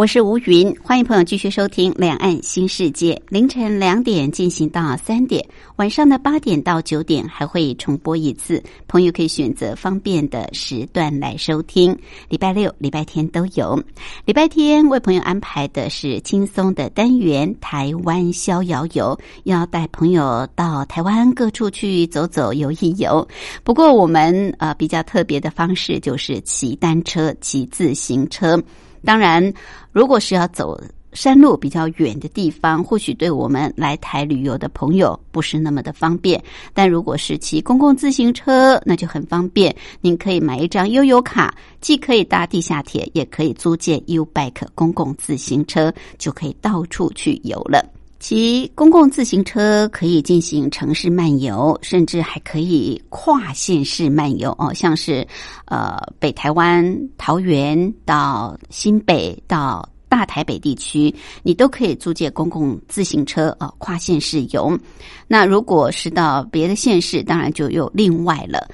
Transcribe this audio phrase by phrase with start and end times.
[0.00, 3.12] 我是吴云，欢迎朋友继续收听《两岸新世界》。
[3.28, 8.62] 凌晨两点进行到三点，晚上的八点到九点还会重播一次。
[8.88, 11.94] 朋友可以选择方便的时段来收听。
[12.30, 13.78] 礼拜六、礼拜天都有。
[14.24, 23.28] 礼拜天为朋友安排的是轻松的单元——台湾逍遥游，要带朋友到台湾各处去走走、游一游。
[23.62, 28.58] 不过我们呃比较特别的方式就是骑单车、骑自行车。
[29.02, 29.54] 当然，
[29.92, 30.80] 如果是要走
[31.12, 36.40] 山路比较远的地方，或许对我们来台旅游的朋友不是那么的方便。
[36.72, 39.74] 但如果是骑公共自行车，那就很方便。
[40.00, 47.84] 您可以买一张悠游卡，既可以搭地下铁，也可以租借 U Bike 公共自行车，就可以到处去游了。
[48.20, 55.26] 骑公共自行车可以进行城市漫游，甚至还可以跨县市漫游哦，像是
[55.64, 56.84] 呃北台湾
[57.16, 64.78] 桃园到新北到大台北地区，你都可以租借公共自行车啊跨县市游。
[65.26, 68.68] 那如果是到别的县市，当然就又另外了。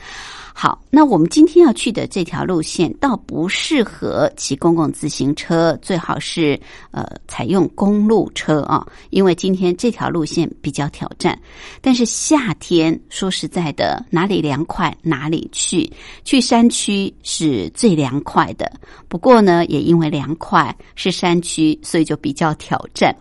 [0.59, 6.59] 好，那我们今天要去的这条路线倒不适合骑公共自行车，最好是
[6.93, 11.39] 呃采用公路车啊，因为今天这条路线比较挑战。
[11.83, 15.93] 但是夏天说实在的，哪里凉快哪里去，
[16.25, 18.73] 去山区是最凉快的。
[19.09, 23.15] 不过呢，也因为凉快是山区，所以就比较挑战。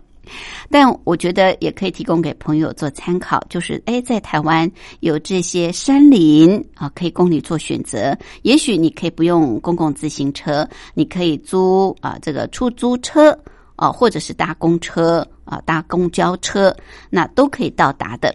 [0.70, 4.70] 但我觉得也可以提供给朋友做参考，就是哎，在台湾
[5.00, 8.16] 有这些山林啊，可以供你做选择。
[8.42, 13.38] 也许你可以不用公共自行车，你可以租啊这个出租车
[13.76, 16.74] 啊，或者是搭公车啊，搭公交车，
[17.10, 18.34] 那都可以到达的。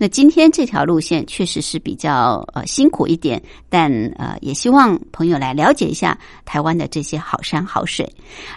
[0.00, 8.08] 那今天这条路线确实是比较呃辛苦一点，但呃也希望朋友来了解一下台湾的这些好山好水。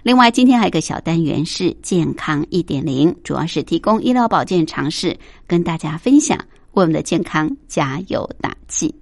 [0.04, 6.38] 另外，今天还有一个小单元是健康一点零，主要是提供医疗保健常识，跟大家分享，
[6.74, 8.94] 为我们的健康加油打气。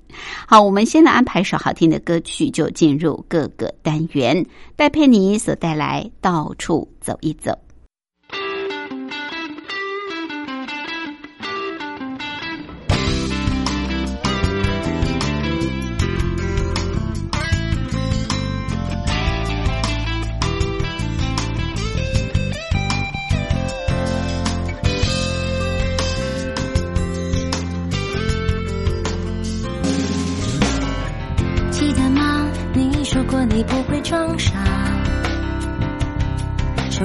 [0.48, 4.46] 好，我们先来安排首好听的歌曲，就进入各个单元。
[4.78, 7.52] 戴佩妮所带来到处走一走。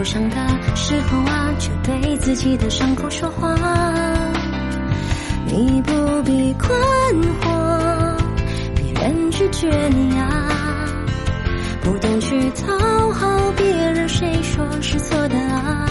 [0.04, 0.37] 受伤的
[0.76, 3.54] 时候啊，就对自己的伤口说话。
[5.47, 6.69] 你不必困
[7.41, 8.15] 惑，
[8.75, 10.50] 别人拒绝你啊，
[11.82, 15.87] 不懂去讨好别人，谁说是错的啊？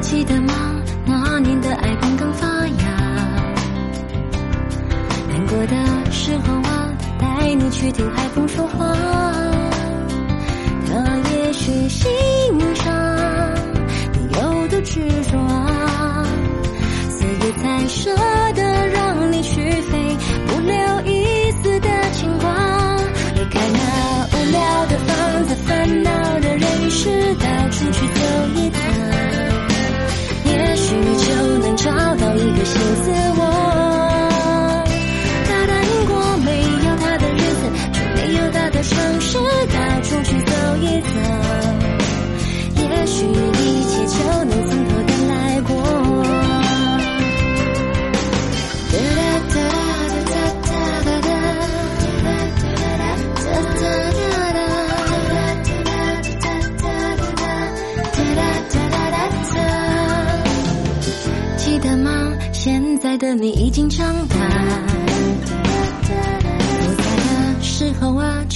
[0.00, 0.80] 记得吗？
[1.04, 2.84] 那年的爱刚刚发芽，
[5.28, 6.86] 难过的时候啊。
[7.18, 8.86] 带你去听海风说话，
[11.60, 12.08] 初心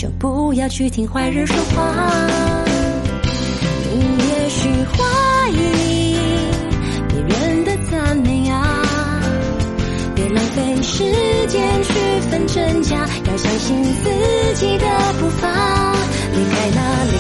[0.05, 2.27] 就不要去听坏人说话。
[3.91, 6.15] 你也许怀疑
[7.09, 8.85] 别人的赞美啊，
[10.15, 11.05] 别浪费时
[11.47, 11.95] 间去
[12.31, 14.85] 分真假，要相信自己的
[15.19, 15.49] 步伐。
[16.35, 17.17] 离开那，里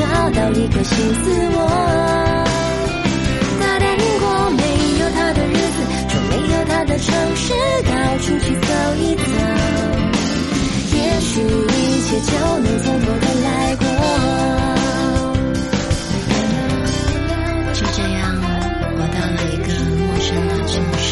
[0.00, 1.58] 找到一个新自我。
[3.60, 4.24] 他答应过，
[4.56, 4.62] 没
[4.98, 5.76] 有他的日子
[6.08, 7.06] 就没有他的城
[7.36, 7.52] 市，
[7.84, 9.22] 到处去走一走，
[10.96, 13.84] 也许一切就能从头再来过。
[17.74, 18.18] 就这样，
[18.96, 19.68] 我到了一个
[20.00, 21.08] 陌生的城市，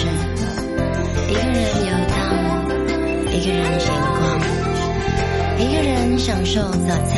[1.28, 2.16] 一个人游荡，
[3.32, 3.86] 一个人闲
[4.16, 4.18] 逛，
[5.58, 6.56] 一个人享受
[6.86, 7.17] 早餐。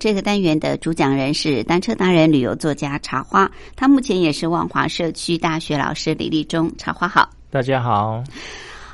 [0.00, 6.72] 这个单元的主讲人是单车达人、旅游作家茶花，他目前也是万华社区大学老师李立忠。
[6.78, 8.24] 茶花好，大家好，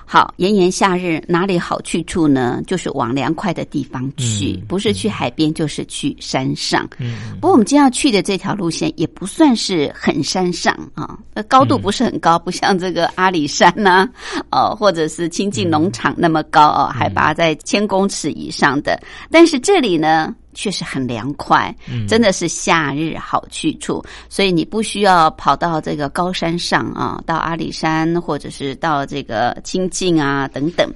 [0.05, 2.61] 好，炎炎夏日哪里好去处呢？
[2.67, 6.84] 就是往凉快的地方去，嗯不是去海边，就是去山上。
[6.98, 14.08] 嗯不过我们今天要去的这条路线也不算是很山上啊，那高度不是很高，不像这个阿里山呐、
[14.51, 19.01] 哦，或者是亲近农场那么高哦，海拔在千公尺以上的。
[19.31, 22.05] 但是这里呢，确实很凉快，嗯。
[22.08, 30.93] 真的是夏日好去处，所以你不需要跑到这个高山上啊，到阿里山或者是到这个清境啊等等。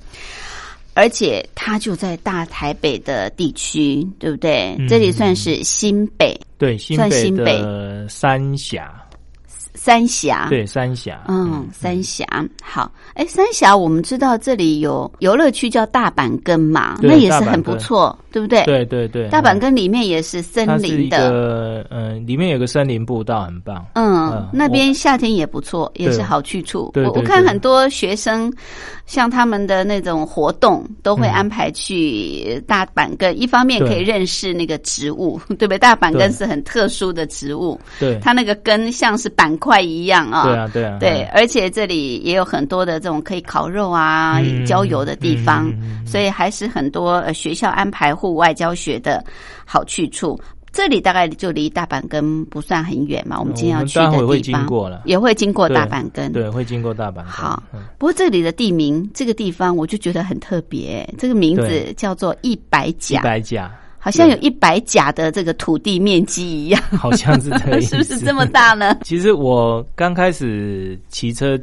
[0.93, 4.75] 而且它就在大台北的地区，对不对？
[4.79, 4.88] 嗯。
[4.88, 7.62] 这里算是新北对新北算新北。
[7.62, 9.00] 的三峡，
[9.75, 12.27] 三峡，对三峡，嗯，三峡
[12.62, 12.91] 好。
[13.15, 18.65] 哎，三峡我们知道这里有游乐区叫大板根嘛，那也是很不错，对不对？
[18.65, 23.85] 对对对，大阪嗯根里面也是森林的，个嗯，里面有个森林步道，很棒。
[23.95, 26.93] 嗯嗯，那边夏天也不错，也是好去处。
[26.97, 28.53] 我我看很多学生，
[29.07, 33.39] 像他们的那种活动，都会嗯安排去大板根。
[33.41, 35.79] 一方面可以认识那个植物，对不对？
[35.79, 40.43] 大板根是很特殊的植物，对，它那个根像是板块一样啊。
[40.43, 45.73] 对啊对啊，对，嗯而且这里也有很多的这种可以烤肉啊、嗯郊游的地方，
[46.05, 49.23] 所以还是很多呃学校安排户外教学的
[49.64, 50.37] 好去处。
[50.73, 56.33] 这里大概就离大阪根不算很远嘛，我们今天要去的地方过了也会经过大阪根。
[56.33, 57.25] 对，会经过大阪根。
[57.25, 63.23] 好嗯不过这里的地名，这个地方我就觉得很特别，这个名字叫做一百甲一。
[63.25, 63.69] 百甲，
[64.02, 68.97] 好像有一百甲的这个土地面积一样，好像是这样，是不是这么大呢？
[69.04, 71.59] 其实我刚开始骑车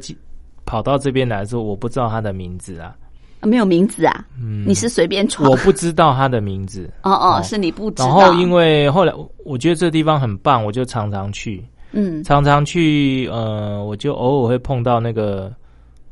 [0.64, 2.94] 跑到这边来的时候，我不知道它的名字啊，
[3.42, 5.50] 没有名字啊，嗯，你是随便闯。
[5.50, 5.56] 我？
[5.58, 6.88] 不知道它的名字。
[7.02, 7.42] 哦哦，哦。
[7.42, 8.06] 是你不知道。
[8.06, 9.12] 然后因为后来
[9.44, 12.22] 我觉得这地方很棒，我就常常去，嗯。
[12.22, 15.52] 常常去，呃，我就偶尔会碰到那个，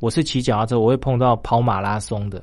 [0.00, 2.42] 我是骑脚踏车，我会碰到跑马拉松的，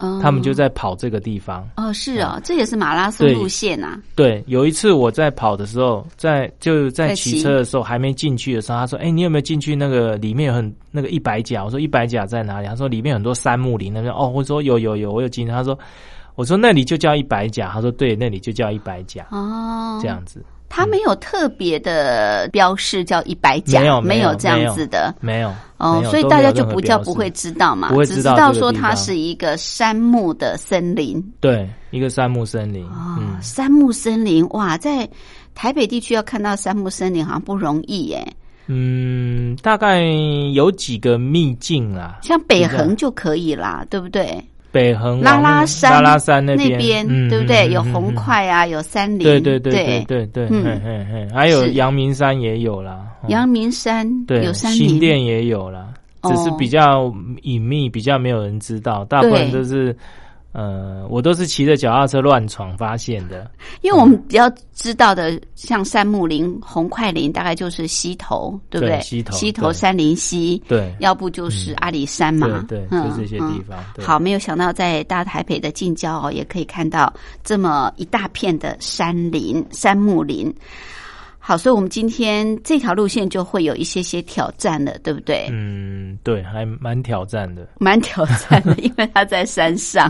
[0.00, 1.68] 哦他们就在跑这个地方。
[1.76, 4.00] 哦是哦，这也是马拉松路线啊。
[4.16, 15.78] 对，有一次我在跑的时候，在就在在骑骑车的时候还没进去的时候，他说：“哎、你有没有进去那个里面有很那个一百甲？”我说：“一百甲在哪里？”他说：“里面有很多杉木林那边。”哦，我说：“有有有，我有进去。”他说
[16.34, 19.26] ：“我说那里就叫一百甲。”他说：“对，那里就叫一百甲。
[19.30, 25.14] 哦，这样子它没有特别的标示叫一百甲，没有没有这样子的。
[25.20, 32.84] 没有哦所以大家就不叫不会知道嘛，只知道说它是一个杉木的森林对一个杉木森林。
[32.86, 35.08] 哦，嗯，杉木森林哇，在
[35.54, 38.26] 台北地区要看到杉木森林好像不容易耶，
[38.68, 40.04] 嗯，大概
[40.52, 44.40] 有几个秘境啦，像北横就可以啦，对不对？
[44.72, 47.68] 北横拉拉山拉拉山那那边，嗯对不对？
[47.72, 48.14] 有红嗯。
[48.14, 49.72] 块啊，有山林，对对对
[50.06, 50.26] 对。
[50.26, 55.88] 对对，还有阳明山也有啦，哦阳明山对有山林，新店也有啦，
[56.22, 57.12] 哦只是比较
[57.42, 59.96] 隐秘，比较没有人知道，大部分都是
[60.52, 63.48] 呃，我都是骑着脚踏车乱闯发现的，
[63.82, 68.96] 因为我们比较知道的，像杉木林、红快林，大概就是溪头，对不对？
[68.96, 73.78] 对溪头对山林溪，对要不就是阿里山嘛，对就这些地嗯方。
[73.94, 77.12] 对好，没有想到在大台北的近郊哦，也可以看到
[77.44, 80.52] 这么一大片的山林、杉木林。
[81.50, 85.48] 好，所以我们今天这条路线就会有一些些挑战了，对不对？
[85.50, 87.66] 嗯，对，还蛮挑战的。
[87.80, 90.08] 蛮挑战的，因为它在山上。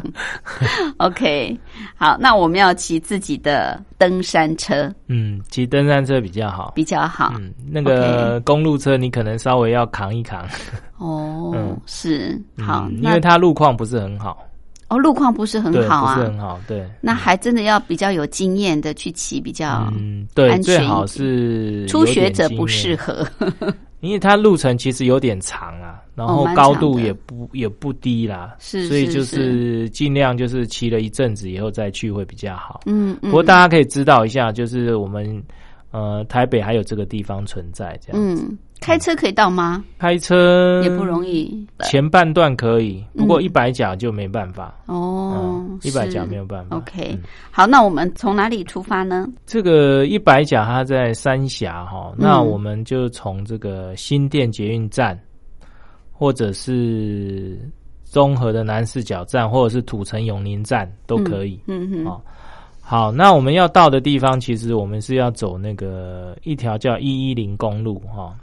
[0.98, 1.58] OK，
[1.96, 6.72] 好，那我们要骑自己的登山车嗯，骑登山车比较好。
[6.74, 7.32] 比较好。
[7.38, 10.46] 嗯，那个公路车你可能稍微要扛一扛，
[10.98, 14.44] 哦， 嗯是好，嗯因为它路况不是很好，
[14.90, 16.16] 哦路况不是很，好啊。
[16.16, 16.86] 不是，很好，对。
[17.00, 23.26] 那还真的要比较有经验的去骑，比较嗯，对，最好是初学者不适合。
[24.00, 29.88] 因为它路程其实有点长啊，然后高度也不也不低啦，是所以就是。
[29.90, 32.80] 尽量就是骑了一阵子以后再去会比较好。
[32.86, 35.42] 嗯嗯，不过大家可以知道一下，就是我们
[35.90, 39.84] 呃台北还有这个地方存在，这样、嗯，开车可以到吗？
[39.98, 44.74] 开车也不容易前半段可以，不过嗯一百甲就没办法。
[44.86, 46.76] 哦嗯，，一百甲没有办法。
[46.76, 49.26] OK，嗯好，那我们从哪里出发呢？
[49.46, 55.18] 这个一百甲它在三峡哈，那嗯我们就从这个新店捷运站，
[56.12, 57.58] 或者是
[58.04, 61.60] 综合的南四角站，或者是土城永宁站都可以。
[61.66, 62.20] 嗯哼，哦
[62.90, 68.34] 好，那我们要到的地方，其实我们是要走那个一条叫一一零公路哈。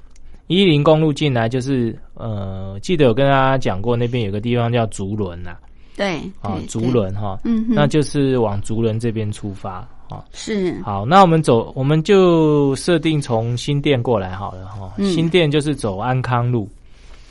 [0.48, 5.58] 一一零公路进来就是呃，记得有跟大家讲过，那边有个地方叫竹轮呐，
[5.98, 10.24] 对，啊，竹轮哈，嗯，那就是往竹轮这边出发啊。
[10.32, 14.94] 是好，那我们走，我们就设定从新店过来好了哈。
[14.96, 16.70] 嗯新店就是走安康路，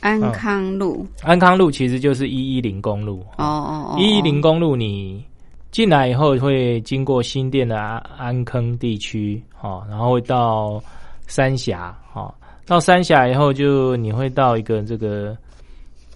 [0.01, 1.03] 安康路。
[1.23, 3.21] 安康路其实就是一一零公路。
[3.37, 5.25] 哦哦哦，一一零公路你
[5.77, 10.81] 进来以后会经过新店的安安坑地区，哈，然后会到
[11.27, 12.33] 三峡，哈，
[12.65, 15.37] 到三峡以后就你会到一个这个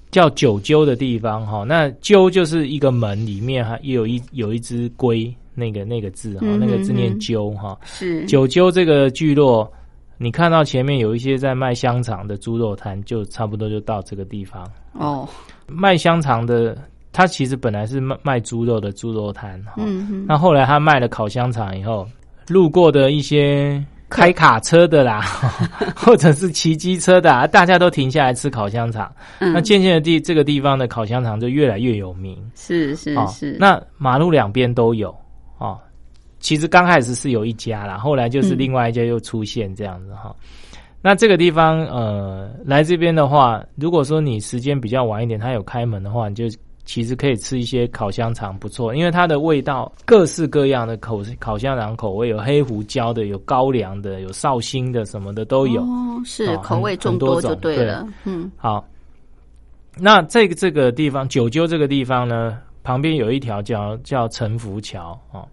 [0.10, 7.77] 叫九鸠的地方，哈，那鸠就是一个门里面还也有一有一只龟，那个那个字哈，嗯那个字念鸠哈。
[7.84, 9.72] 是九鸠这个聚落，
[10.18, 14.68] 你看到前面有一些在卖香肠的猪肉摊，就差不多就到这个地方。
[14.94, 15.30] 哦，
[15.68, 16.75] 卖香肠的，
[17.13, 19.84] 他其实本来是卖卖猪肉的猪肉摊，哈、
[20.27, 22.08] 那后来他卖了烤香肠以后，
[22.48, 25.22] 路过的一些开卡车的啦，
[25.96, 29.12] 或者是骑机车的、啊，大家都停下来吃烤香肠。
[29.39, 32.38] 嗯那渐渐的地，这个地方的烤香肠就越来越有名。
[32.56, 35.15] 是是哦是，那马路两边都有
[35.58, 35.80] 哦。
[36.39, 40.36] 其实刚开始是有一家啦，后来就是嗯另外一家又出现这样子哈、
[41.01, 46.46] 那这个地方呃，来这边的话，如果说你时间比较晚一点，他有开门的话，你就
[46.92, 55.82] 其实可以吃一些烤香肠，不错，因为它的味道各式各样的口烤香肠口味，有黑胡椒的，有高粱的，有绍兴的，什么的都有。
[55.84, 57.78] 哦，是哦口味很众多就对。
[57.78, 58.52] 了，嗯。
[58.58, 58.86] 好，
[59.98, 65.48] 那这个这个地方九州这个地方呢，旁边有一条叫叫陈福桥哦，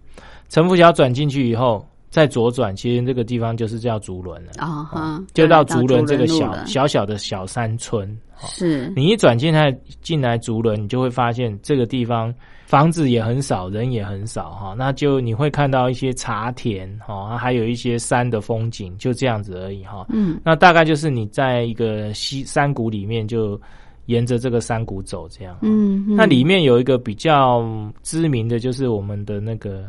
[0.49, 8.09] 陈福桥转进去以后，再左转，其实这个地方就是叫竹轮了，啊哈，就到竹竹轮这个小小小的小山村。
[8.41, 8.47] 哦。
[8.47, 12.33] 是你一转进来进来竹轮，你就会发现这个地方
[12.65, 20.05] 房子也很少，人也很少哈，那就你会看到一些茶田哈，还有一些山的风景，就这样子而已哈。
[20.09, 23.59] 嗯，那大概就是你在一个西山谷里面，就
[24.05, 25.57] 沿着这个山谷走这样。
[25.61, 26.15] 嗯，嗯。
[26.15, 27.63] 那里面有一个比较
[28.01, 29.83] 知名的就是我们的那个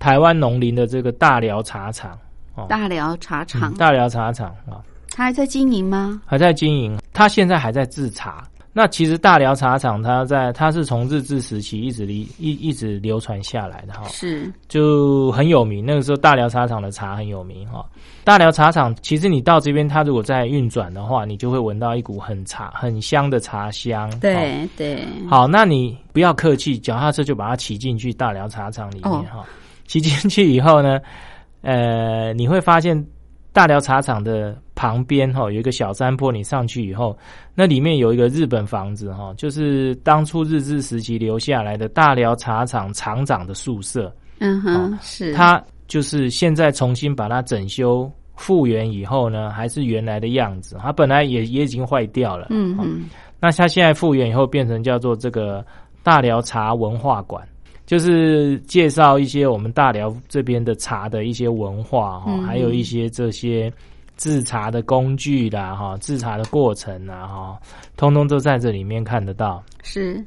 [0.00, 2.18] 台湾农林的这个大寮茶厂
[2.56, 6.20] 哦，大寮茶厂嗯，大寮茶厂啊，他还在经营吗？
[6.26, 8.42] 还在经营，它现在还在制茶。
[8.72, 15.84] 那其实大寮茶厂，它在它是从日治时期一直流一一直流传下来的哈，是，就很有名。
[15.84, 17.84] 那个时候大寮茶厂的茶很有名哈。
[18.22, 24.08] 大寮茶厂其实你到这边，它如果在运转的话，你就会闻到一股很茶很香的茶香。
[24.08, 29.44] 哦对对，好，那你不要客气，脚踏车就把它骑进去大寮茶厂里面哦哈。
[29.90, 31.00] 骑进去以后呢，
[31.62, 33.04] 呃，你会发现
[33.52, 37.18] 大寮茶厂的旁边哈有一个小山坡，你上去以后，
[37.56, 50.76] 那里面有一个日本房子哈，就是当初日治时期留下来的大寮茶厂厂长的宿舍，嗯哼，是，他就是现在重新把它整修复原以后呢，还是原来的样子。
[50.80, 55.66] 它本来也也已经坏掉了，哦嗯嗯，那它现在复原以后，变成叫做这个
[56.04, 57.44] 大寮茶文化馆，
[57.90, 63.68] 就是介绍一些我们大寮这边的茶的一些文化哈，嗯还有一些这些
[64.16, 67.60] 制茶的工具啦哈，制茶的过程啊哈，
[67.96, 69.60] 通通都在这里面看得到。
[69.82, 70.24] 是，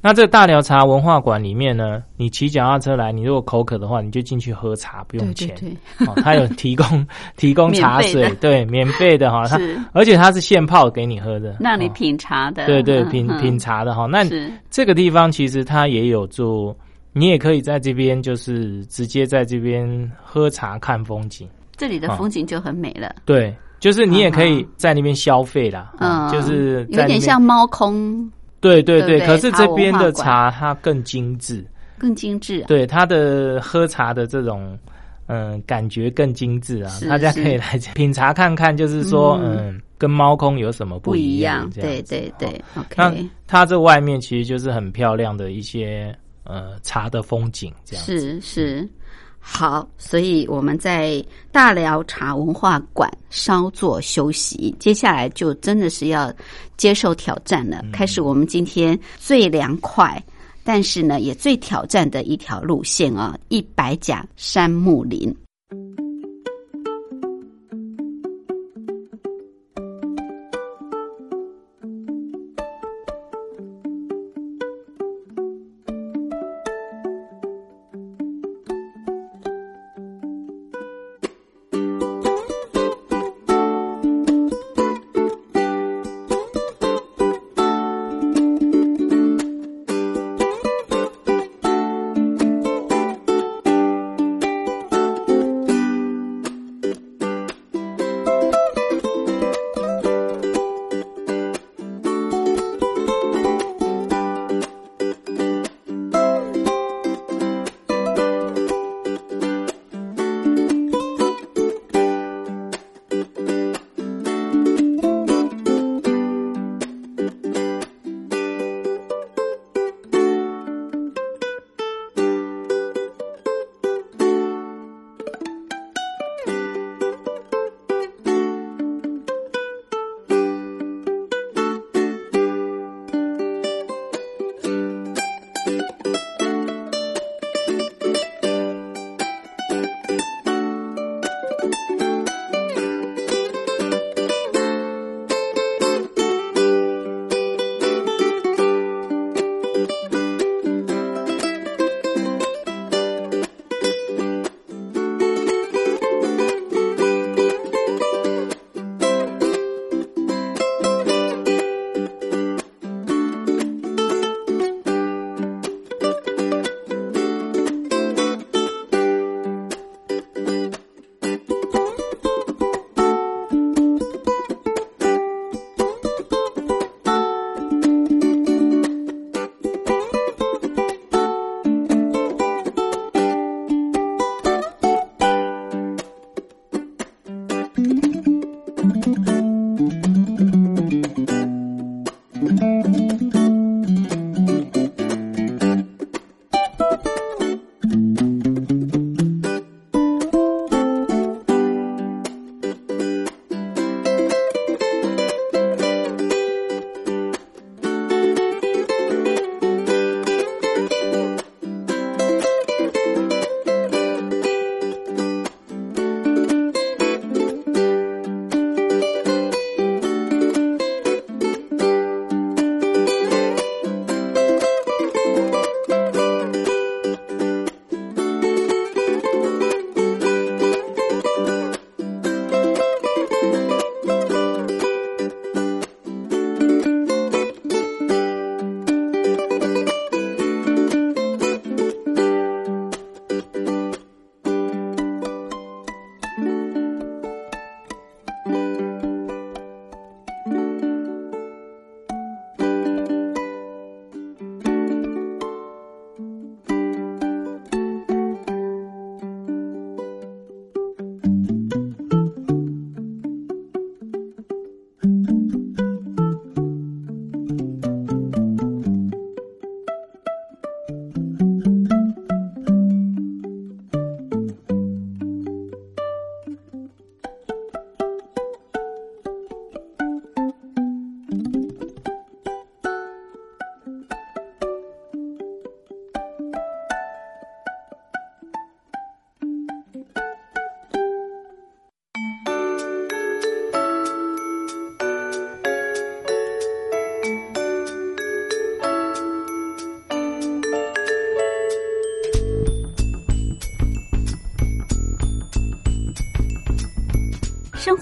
[0.00, 5.56] 那这个大寮茶文化馆里面呢，你骑脚踏车来，你如果口渴的话，你就进去喝茶，不用对钱。
[5.56, 5.70] 对。
[5.98, 9.58] 对，哦，它有提供 提供茶水，对，免费的哈，它
[9.92, 13.10] 而且它是现泡给你喝的，哦让你品茶的，对对，嗯嗯。
[13.10, 14.06] 品品茶的哈。
[14.06, 16.76] 那是，这个地方其实它也有做，
[17.12, 21.48] 你也可以在这边就是直接在这边喝茶看风景。
[21.76, 22.16] 这里的哦。
[22.16, 28.28] 风景就很美了，对，就是你也可以在那边消费啦，嗯，就是在有点像猫空，
[28.60, 29.18] 对对对。
[29.18, 31.64] 对对可是这边的茶它更精致，
[31.98, 34.78] 更精致，对它的喝茶的这种。
[35.30, 36.90] 嗯，感觉更精致啊！
[37.06, 42.64] 大家可以来品茶看看，就是说，嗯嗯，跟猫空有什么不一一样，这样对对对
[42.96, 43.14] 那
[43.46, 48.18] 它这外面其实就是很漂亮的一些呃茶的风景，这样子。
[48.18, 48.88] 是是。
[49.50, 56.32] 好，所以我们在大寮茶文化馆稍作休息，接下来就真的是要
[56.76, 57.82] 接受挑战了。
[57.90, 60.22] 开始我们今天最凉快，
[60.62, 65.34] 但是呢也最挑战的一条路线啊，一百甲山木林。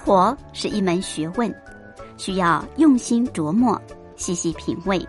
[0.07, 1.53] 活是一门学问，
[2.17, 3.81] 需要用心琢磨、
[4.15, 5.05] 细细品味。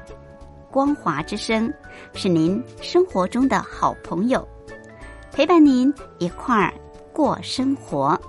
[0.71, 1.71] 光华之声
[2.13, 4.45] 是您生活中的好朋友，
[5.31, 6.73] 陪伴您一块儿
[7.13, 8.19] 过生活。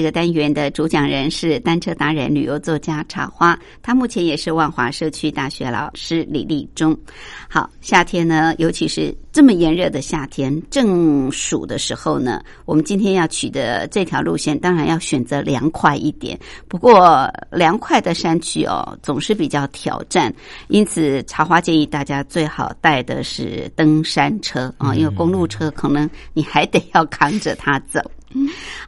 [0.00, 6.98] 这个单元的主讲人是单车达人、旅游作家茶花，他目前也是万华社区大学老师李立忠。
[7.50, 16.40] 好，夏天呢，尤其是这么炎热的夏天，正暑的时候呢，我们今天要取的这条路线，当然要选择凉快一点。
[16.66, 20.32] 不过，凉快的山区哦，总是比较挑战，
[20.68, 28.00] 因此茶花建议大家最好带的是登山车啊，因为公路车可能你还得要扛着它走。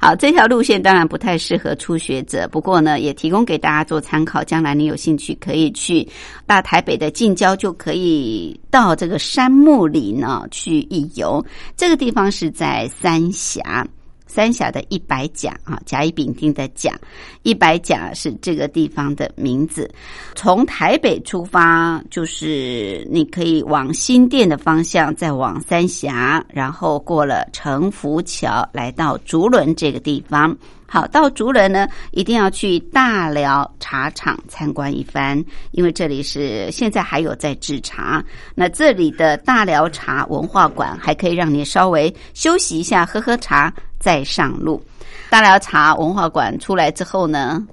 [0.00, 4.42] 好，这条路线当然不太适合初学者，不过呢，也提供给大家做参考。
[4.44, 6.06] 将来你有兴趣，可以去
[6.46, 11.44] 大台北的近郊，就可以到这个山木里呢去一游。
[11.76, 13.86] 这个地方是在三峡。
[14.32, 16.98] 三峡的一百甲啊，甲乙丙丁的甲，
[17.42, 19.90] 一百甲是这个地方的名字。
[20.34, 30.56] 从台北出发，就是你可以往新店的方向，再往三峡，然后过了城福桥，来到竹轮这个地方。
[30.86, 38.22] 好，到竹轮呢，一定要去大寮茶厂参观一番，因为这里是现在还有在制茶。
[38.54, 44.82] 那这里的大寮茶文化馆还可以让你稍微休息一下，喝喝茶再上路。
[45.30, 47.64] 大寮茶文化馆出来之后呢，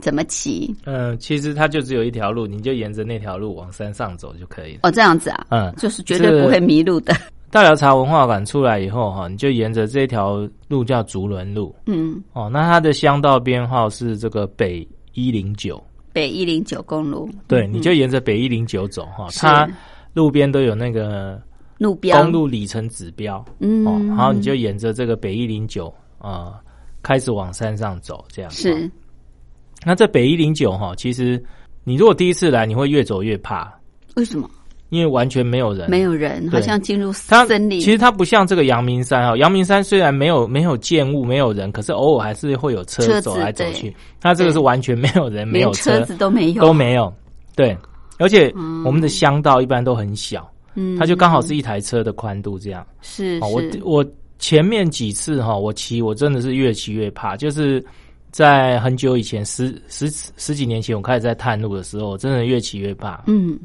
[0.00, 0.72] 怎么骑？
[0.84, 4.80] 嗯，其实它就只有一条路，你就沿着那条路往山上走就可以了。
[4.82, 7.16] 哦，这样子啊，嗯，就是绝对不会迷路的。
[7.50, 17.28] 大寮茶文化馆出来以后，哈，你就沿着这条路叫竹轮路，嗯，哦，那它的乡道编号是这个北一零九，北一零九公路。
[17.48, 19.68] 对，你就沿着北一零九走，哈，它
[20.12, 21.42] 路边都有那个
[21.80, 26.60] 路标、公路里程指标，嗯，哦，然后你就沿着这个北一零九啊，
[27.02, 28.88] 开始往山上走，这样是。
[29.82, 31.42] 那这北一零九哈，其实
[31.82, 33.72] 你如果第一次来，你会越走越怕，
[34.16, 34.46] 为什么？
[34.90, 37.80] 因为完全没有人，没有人，好像进入森林。
[37.80, 43.96] 其实它不像这个阳明山啊，阳明山虽然没有没有建物，没有人，可是偶尔还是会有车走来走去。
[44.20, 47.10] 它这个是完全没有人，没有车子都没有，都没有。
[47.54, 47.74] 对，
[48.18, 48.52] 而且
[48.84, 52.86] 我们的乡道一般都很小，嗯，它就刚好是一台车的宽度这样。
[53.00, 54.04] 是，我我
[54.38, 57.84] 前面几次哈，我骑我真的是越骑越怕，就是
[58.30, 63.22] 在很久以前十十十几年前，我开始在探路的时候，我真的越骑越怕。
[63.26, 63.58] 嗯。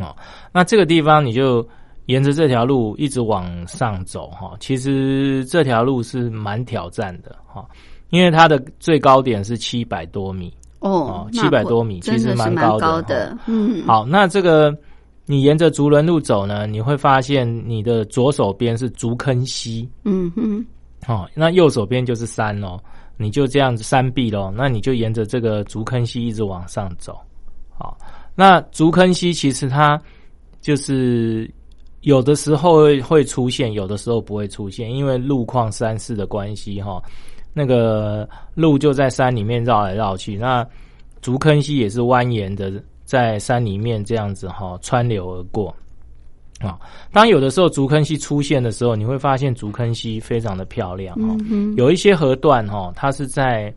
[0.00, 0.16] 哦，
[0.54, 1.66] 那这个地方你就
[2.06, 4.56] 沿着这条路一直往上走哈。
[4.58, 7.62] 其实这条路是蛮挑战的哈，
[8.08, 13.36] 因为它的最高点是七百多米哦，七百多米其实蛮高的。
[13.46, 14.74] 嗯，好，那这个
[15.26, 20.66] 你沿着竹轮路走呢，你会发现你的左手边是竹坑溪，嗯哼，
[21.06, 22.78] 哦，那右手边就是山哦，
[23.16, 27.18] 你就这样子山壁喽，那你就沿着这个竹坑溪一直往上走，
[27.78, 27.96] 好。
[28.34, 30.00] 那竹坑溪其实它
[30.60, 31.48] 就是
[32.00, 37.00] 有的时候会出现，有的时候不会出现，因为路况山势的关系哈。
[37.52, 40.66] 那个路就在山里面绕来绕去，那
[41.20, 42.82] 竹坑溪也是蜿蜒的
[43.12, 45.74] 在山里面这样子哈穿流而过
[46.60, 46.78] 啊。
[47.12, 51.36] 当有的时候竹坑溪出现的时候，你会发现竹坑溪非常的漂亮哈，
[51.76, 53.72] 有一些河段哈，它是在。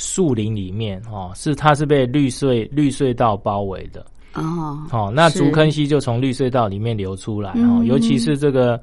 [0.00, 4.78] 树林里面哦，是它是被绿隧绿隧道包围的哦。
[4.92, 8.80] 哦，那竹坑溪就从绿隧道里面流出来哦，尤其是这个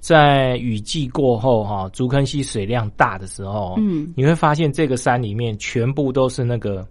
[0.00, 6.86] 在雨季过后哈，竹坑溪水量大的时候，嗯，你会发现这个山里面全部都是那个。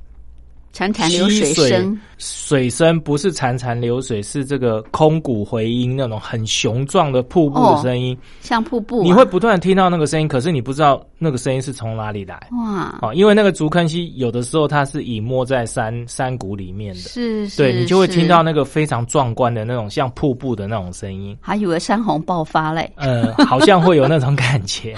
[0.73, 9.03] 潺潺流水声，水声不是潺潺流水，是这个空谷回音那种很雄壮的瀑布的声音，像瀑布。
[9.03, 12.39] 你会不断听到那个声音，可是你不知道那个声音是从哪里来。
[12.51, 12.97] 哇！
[13.01, 22.89] 哦，因为那个竹坑溪有的时候它是隐没在山山谷里面的，是，对你就会听到那个非常壮观的那种像瀑布的那种声音，还以为山洪爆发嘞。
[22.95, 24.95] 呃，好像会有那种感觉，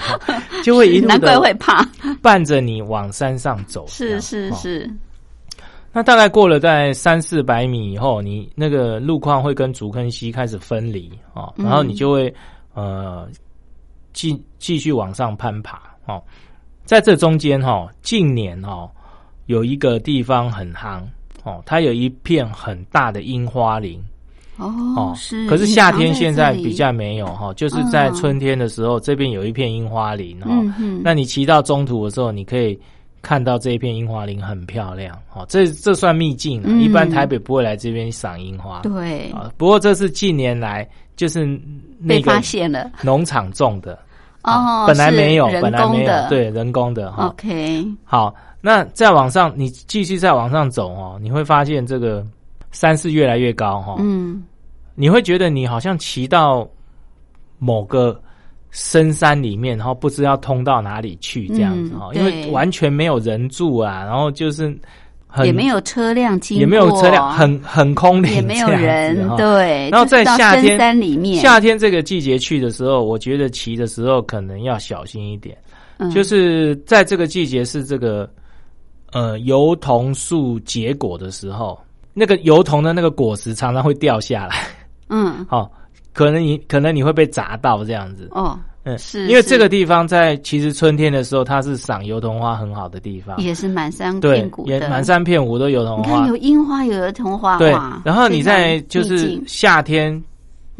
[0.62, 1.82] 就会一路 难怪会怕，
[2.20, 3.86] 伴着你往山上走。
[3.88, 4.88] 是是是。
[5.92, 12.34] 那大概过了在三四百米以后，你那个路况会跟竹坑溪开始分离啊，然后你就会
[12.74, 13.28] 呃
[14.12, 16.22] 继继续往上攀爬哦。
[16.84, 18.90] 在这中间哈，近年哦
[19.46, 21.02] 有一个地方很夯
[21.44, 24.02] 哦，它有一片很大的樱花林
[24.56, 25.46] 哦哦，是。
[25.48, 30.50] 可是夏天现在比较没有哈，就是在春天的时候，这边有一片樱花林哈。
[31.02, 32.78] 那你骑到中途的时候，你可以
[33.22, 36.68] 看到这一片樱花林很漂亮哦，这这算秘境了。
[36.68, 38.80] 嗯一般台北不会来这边赏樱花。
[38.80, 41.46] 对啊，不过这是近年来就是
[41.98, 43.98] 那个现了农场种的
[44.42, 47.28] 哦，本来没有，本来没有，对人工的哈。
[47.28, 52.26] ，OK，好，那再往上，你继续再往上走哦，你会发现这个
[52.72, 53.94] 山势越来越高哈。
[54.00, 54.42] 嗯，
[54.96, 56.68] 你会觉得你好像骑到
[57.58, 58.20] 某个
[58.72, 64.74] 深山里面，然后不知道通到哪里去这样子哦，嗯因为完全没有人住啊，然后就是
[65.28, 69.36] 很也没有车辆经过，也没有车辆，很很空灵，也没有人，哈。
[69.36, 69.90] 对。
[69.90, 75.54] 然后在夏天山里面，夏天这个季节去的时候，我觉得骑的时候可能要小心一点，
[75.98, 76.10] 嗯。
[76.10, 78.28] 就是在这个季节是这个
[79.12, 81.78] 呃油桐树结果的时候，
[82.14, 84.56] 那个油桐的那个果实常常会掉下来，
[85.10, 85.44] 嗯。
[85.52, 85.70] 哦，
[86.12, 96.10] 可能你可能你会被砸到这样子，哦，嗯，是因为这个地方在其实春天的时候，它是赏油桐花很好的地方，也是满山遍谷，的，也满山遍谷都油桐花。
[96.10, 97.70] 你看有，樱花，有油桐花，对，
[98.04, 100.12] 然后你在就是夏天。
[100.14, 100.22] 嗯。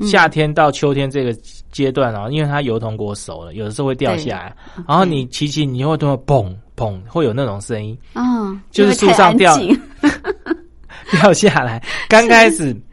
[0.07, 1.33] 夏天到秋天这个
[1.71, 4.57] 阶段哦，因为它油桐果熟了，有的时候会掉下来，
[4.89, 7.97] 然后你骑骑，你会突然砰砰，会有那种声音。
[8.15, 9.55] 嗯，就是树上掉
[11.13, 11.81] 掉下来。
[12.09, 12.75] 刚开始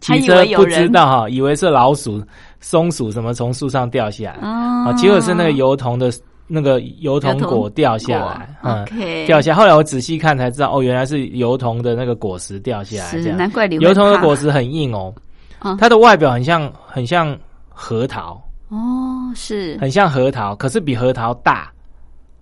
[0.00, 2.22] 骑车不知道哈，以为是老鼠、
[2.60, 4.84] 松鼠什么从树上掉下来，哦。
[4.86, 6.12] 啊，结果是那个油桐的
[6.46, 8.84] 那个油桐果掉下来，嗯
[9.26, 9.56] 掉下来。
[9.56, 13.38] 后来我仔细看才知道，哦，原来是油桐的那个果实掉下来，是这样。
[13.38, 15.12] 难怪油桐的果实很硬哦。
[15.60, 17.36] 嗯，它的外表很像很像
[17.68, 18.40] 核桃。
[18.68, 19.78] 哦，是。
[19.78, 21.70] 很像核桃，可是比核桃大，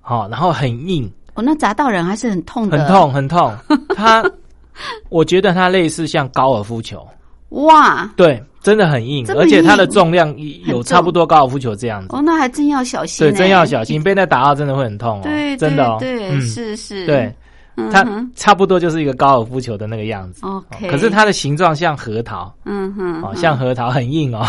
[0.00, 3.54] 好、然后很硬，哦，那砸到人还是很痛的，很痛，很痛。
[3.94, 4.24] 它，
[5.10, 7.06] 我觉得它类似像高尔夫球，
[7.54, 8.10] 哇！
[8.16, 10.34] 对，真的很硬，而且它的重量
[10.66, 12.08] 有差不多高尔夫球这样子。
[12.16, 15.22] 哦，那还真要小心欸，对，真要小心，被那打到真的会很痛哦。
[15.22, 17.32] 对，真的哦，对，是是，对，
[17.92, 20.44] 它差不多就是一个高尔夫球的那个样子。
[20.46, 24.44] ，OK，哦可是它的形状像核桃，嗯哼，哦，嗯像核桃很硬哦。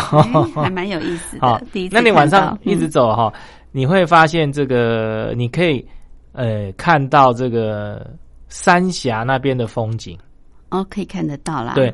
[0.54, 3.32] 哎还蛮有意思 好那你晚上一直嗯走哈，
[3.72, 5.86] 你会发现这个，你可以
[6.32, 8.04] 呃看到这个
[8.48, 10.18] 三峡那边的风景，
[10.70, 11.74] 哦，可以看得到啦。
[11.74, 11.92] 对，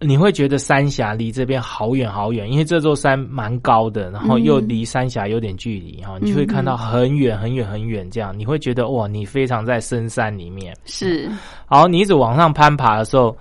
[0.00, 10.72] 你会觉得三峡离这边好远好远，因为这座山蛮高的，然后又嗯离三峡有点距离哈，你就会看到很远很远很远这样，你会觉得哇，你非常在深山里面。
[10.84, 11.28] 是。
[11.66, 13.36] 好，你一直往上攀爬的时候，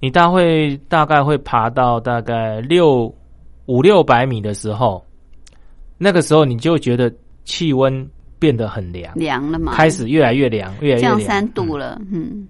[0.00, 3.12] 你大会大概会爬到大概六
[3.64, 5.02] 五六百米的时候，
[5.96, 7.10] 那个时候你就觉得
[7.44, 8.06] 气温
[8.38, 12.46] 变得很凉，凉了嘛，开始越来越凉，越来越凉，降三嗯度了，嗯，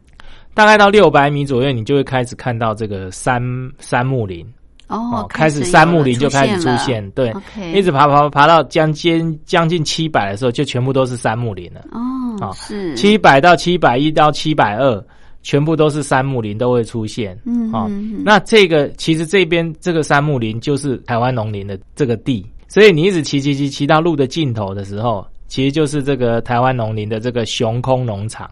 [0.55, 3.43] 大概到六百米左右，你就会开始看到这个山
[3.79, 4.47] 山木林
[4.89, 7.33] 哦，开始有山木林就开始出现，对
[7.75, 11.81] 一直爬爬爬到将近将近七百的时候，就全部都是山木林了。
[11.93, 12.01] 哦
[12.41, 15.05] 好，是七百到七百一到七百二，
[15.43, 17.39] 全部都是山木林都会出现。
[17.47, 28.51] 嗯好嗯嗯那这个其实这边这个山木林就是台湾农林的这个地，所以你一直骑骑骑骑到路的尽头的时候，其实就是这个台湾农林的这个雄空农场。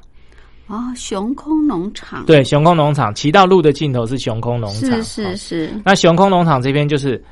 [0.70, 5.02] 哦，熊空农场，对，熊空农场骑到路的尽头是熊空农场。
[5.02, 7.22] 是是好是，那熊空农场这边就是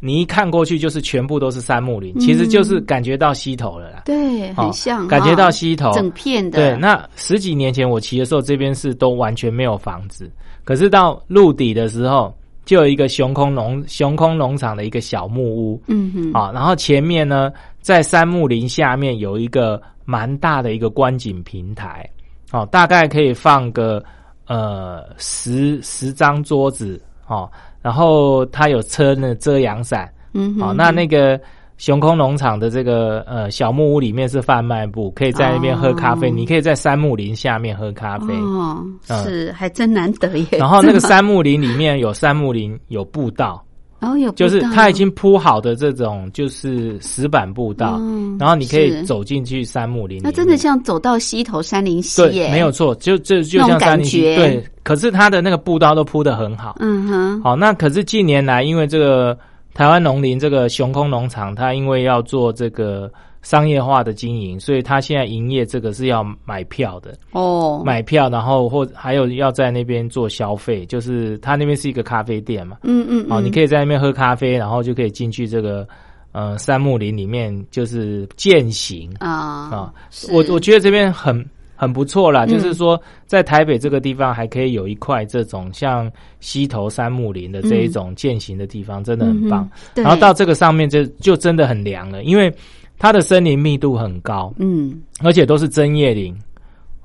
[0.00, 2.20] 你一看过去就是全部都是杉木林，嗯。
[2.20, 4.02] 其实就是感觉到溪头了啦。
[4.04, 10.30] 对，好很像，感觉到哈溪头，整片的，对，那十几年前我骑的时候，这边是都完全没有房子，
[10.64, 15.82] 可是到陆底的时候，就有一个熊空农熊空农场的一个小木屋。
[15.86, 22.06] 嗯哼，啊，然后前面呢，在杉木林下面有一个蛮大的一个观景平台，
[22.54, 24.02] 哦、大概可以放个
[24.46, 27.50] 呃十十张桌子哦，
[27.82, 31.40] 然后它有车那遮阳伞，嗯哼，好、那那个
[31.78, 36.30] 熊空农场的这个呃小木屋里面是贩卖部，可以在那边喝咖啡。
[36.30, 38.32] 哦你可以在杉木林下面喝咖啡。
[38.34, 40.46] 哦，嗯是还真难得耶。
[40.58, 43.60] 然后那个， 杉木林里面有杉木林有步道，
[44.04, 44.68] 然后有就是道。
[44.74, 50.20] 它已经铺好的这种就是石板步道，嗯然后你可以走进去山木林。
[50.22, 56.76] 那真的像走到溪头山林溪对，耶，没有，错，就就就像山林溪对，可是它的那个步道都铺的很好。
[56.80, 59.36] 嗯哼，好，那可是近年来，因为这个
[59.72, 63.10] 台湾农林这个熊空农场，它因为要做这个
[63.44, 75.86] 商业化的经营，所以他现在营业这个是要买票的，哦，买票，然后或还有要在那边做消费，就是他那边是一个咖啡店嘛，嗯嗯，好，你可以以在那边喝咖啡，然后就可以进去这个
[76.32, 79.12] 呃杉木林里面就是践行。
[79.18, 79.94] 啊啊。
[80.30, 81.44] 我我觉得这边很
[81.76, 82.44] 很不错啦。
[82.44, 82.48] 嗯。
[82.48, 89.68] 就是说，在台北这个地方还可以有一块这种像溪头山木林的这一种践行的地方，真的很棒。
[89.94, 92.52] 然后到这个上面就就真的很凉了，因为
[92.98, 96.34] 它的森林密度很高，嗯，而且都是针叶林。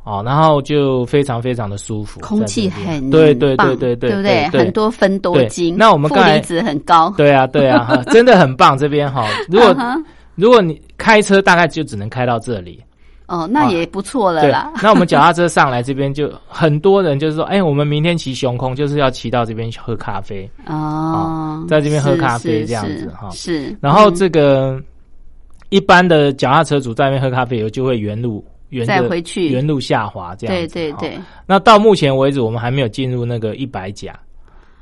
[0.06, 4.48] 哦，然后就非常非常的舒服，空气很对对对对对，对不对？
[4.48, 7.14] 很多分多对精，那我们负离子很高。
[7.18, 8.76] 对啊，对啊，真的很棒。
[8.76, 9.76] 这边哈， 如果、
[10.34, 12.82] 如果你开车，大概就只能开到这里。
[13.28, 20.50] 哦，那也不错了对啦。，那我们脚踏车上来这边，就很多人就是说，哎，我们明天骑熊空，就是要骑到这边去喝咖啡。
[20.66, 23.78] 哦，在这边喝咖啡这样子哈是。
[23.80, 24.82] 然后嗯这个、
[25.70, 30.92] 一般的脚踏车主在那边喝咖啡以后，就会原路沿着再回去原路下滑这样对子。
[30.92, 34.14] 哈对对那到目前为止，我们还没有进入那个一百甲。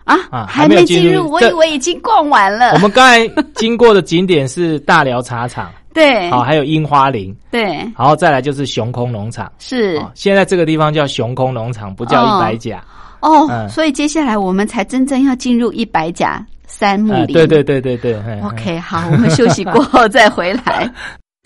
[0.03, 2.79] 啊啊，还还没进入我以为已经逛完了我。
[2.79, 7.61] 们刚才经过的景点是大寮茶厂，对好，还有樱花林，对
[7.97, 9.51] 然后再来就是熊空农场。
[9.59, 12.81] 是哦，现在这个地方叫熊空农场，不叫哦一百甲。
[13.19, 17.35] 哦，嗯所以接下来我们才真正要进入一百甲三木林。
[17.35, 18.13] 呃对对对对对。
[18.27, 20.87] 嗯 OK，好，我们休息过后 再回来。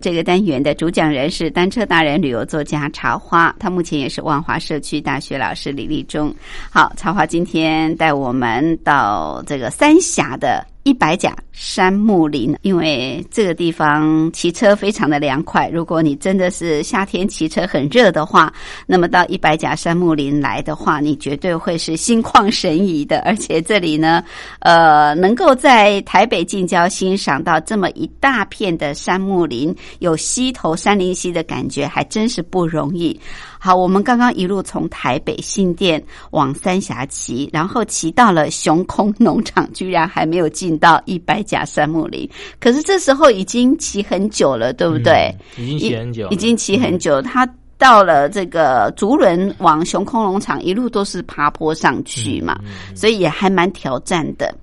[0.00, 6.32] 这个单元的主讲人是单车达人、旅游作家茶花，他目前也是万华社区大学老师李立忠。
[6.70, 10.64] 好，茶花今天带我们到这个三峡的。
[10.88, 15.68] 一百甲山木林，因为这个地方骑车非常的凉快。
[15.68, 18.50] 如果你真的是夏天骑车很热的话，
[18.86, 23.18] 那么到一百甲山木林来的话，你绝对会是心旷神怡的。
[23.18, 24.24] 而且这里呢，
[24.60, 33.20] 呃，能够在台北近郊欣赏到这么一大片的山木林，有溪头山林溪的感觉，还真是不容易。
[33.58, 42.28] 好，我们刚刚一路从台北新店往三峡骑，然后骑到了熊空农场，居然还没有进到一百甲山木林。
[42.60, 45.34] 可是这时候已经骑很久了，对不对？
[45.56, 47.20] 已经骑很久，已经骑很久。
[47.20, 52.58] 他到了这个竹轮往熊空农场，一路都是爬坡上去嘛，
[52.94, 54.54] 所以也还蛮挑战的。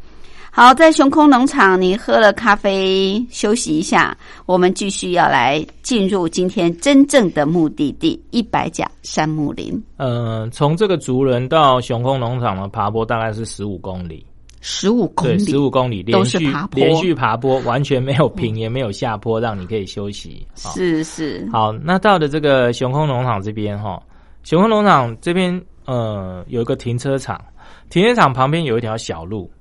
[0.58, 9.84] 好，在熊空农场，你喝了咖啡休息一下，我们继续要来进入今天真正的目的地——一百甲山木林。
[9.98, 14.26] 嗯，从这个竹轮到熊空农场的爬坡大概是十五公里，
[14.62, 16.38] 十五公里，十五公里连续
[16.72, 20.48] 连续爬坡，完全没有平也没有下坡，让你可以休息。
[20.56, 21.46] 是是。
[21.52, 24.02] 好，那到了这个雄空农场这边哈，
[24.44, 27.44] 雄空农场这边呃有一个停车场，
[27.90, 29.52] 停车场旁边有一条小路。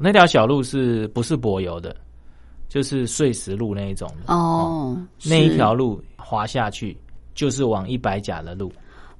[0.00, 1.94] 那条小路是不是柏油的？
[2.68, 4.94] 就是碎石路那一种的哦。
[5.24, 6.94] 那一条路滑下去
[7.34, 8.70] 就是往一百甲的路。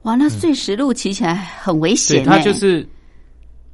[0.03, 2.23] 哇，那碎石路骑起来很危险。
[2.23, 2.87] 它就是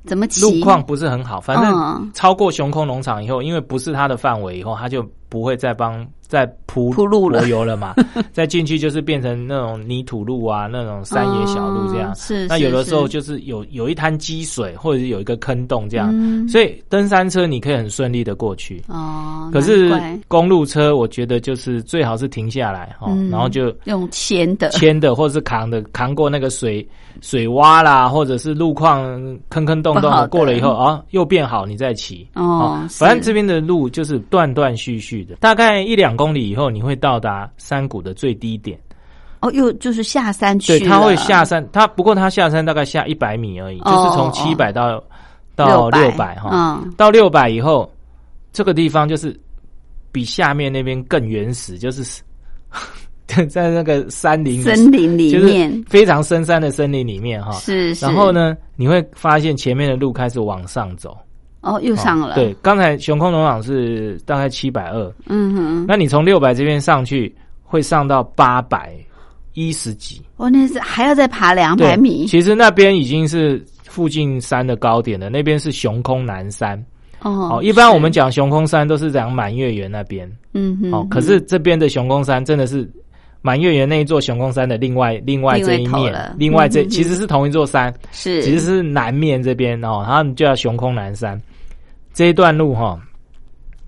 [0.07, 0.41] 怎么骑？
[0.43, 1.41] 路况不是很好。
[1.41, 6.07] 反正超过雄空农场以后，因为不是它的范围，以后它就不会再帮。
[6.27, 7.95] 再铺铺路柏油了嘛？
[8.33, 12.13] 再进去就是变成那种泥土路啊，那种山野小路这样。
[12.17, 16.49] 是，那有的时候就是有有一滩积水，或者是有一个坑洞这样。
[16.49, 18.83] 所以登山车你可以很顺利的过去。
[18.89, 19.49] 哦。
[19.53, 19.93] 可是
[20.27, 26.85] 公路车，我觉得就是最好是停下来哈，然后就用牵的、牵的，或者是扛的，扛过那个水
[27.21, 29.05] 水洼啦，或者是路况
[29.51, 32.27] 坑坑洞洞过了以后啊，又变好，你再骑。
[32.35, 32.85] 哦。
[32.91, 36.35] 反正这边的路就是断断续续的，大概一两公。
[36.35, 38.77] 里以后，你会到达山谷的最低点。
[39.41, 40.79] 哦，又就是下山去。
[40.79, 41.65] 对，它会下山。
[41.71, 45.01] 它不过它下山大概下一百米而已，就是从七百到
[45.55, 46.51] 到六百哈。
[46.53, 47.89] 嗯，到六百以后，
[48.53, 49.39] 这个地方就是
[50.11, 52.03] 比下面那边更原始，就是
[53.49, 57.53] 在那个山林森林里面，非常深山的森林里面哈。
[57.53, 57.93] 是。
[57.95, 61.17] 然后呢，你会发现前面的路开始往上走。
[61.65, 62.35] 哦，又上了。
[62.35, 68.93] 对，刚才雄空农场是大概七百二，嗯哼，那你从六百这边上去，会上到八百
[69.55, 70.21] 一十几。
[70.37, 72.27] 哦，那是还要再爬两百米。
[72.27, 76.83] 其实那边已经是附近山的高点了，那边是雄空南山。
[77.21, 80.31] 哦，一般我们讲雄空山都是讲满月园那边。
[80.53, 80.93] 嗯哼。
[80.93, 82.87] 哦，可是这边的雄空山真的是
[83.41, 91.41] 满月园那一座雄空山的另外另外这一面，另外这其实是同一座山，是其实是南面这边哦，他们叫雄空南山。
[92.15, 92.99] 这一段路哈，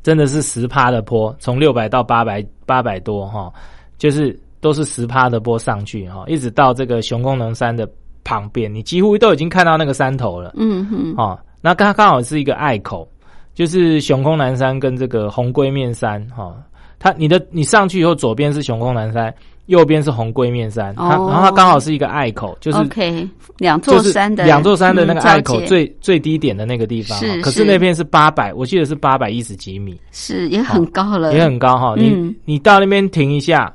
[0.02, 3.50] 真的是十趴的坡，从六百到八百八百多哈，
[3.96, 7.88] 就是都是十趴的坡上去哈，一直到这个雄功能山的
[8.24, 10.52] 旁边，你几乎都已经看到那个山头了。
[10.56, 13.08] 嗯哼，哦，那刚刚好是一个隘口，
[13.54, 16.54] 就是雄功南山跟这个红龟面山哈，
[16.98, 19.32] 它你的你上去以后，左边是雄功南山。
[19.66, 31.94] 右边是红龟面山，它然后它刚好是一个隘口，就是 OK 两座山的两座山的那个隘口最最低点的那个地方，是可是那边是八百，我记得是八百一十几米，是也很高了，也很高哈。
[31.96, 33.74] 你你到那边停一下，